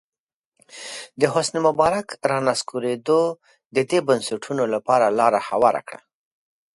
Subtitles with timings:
[1.19, 3.21] د حسن مبارک رانسکورېدو
[3.75, 6.01] د دې بنسټونو لپاره لاره هواره کړه.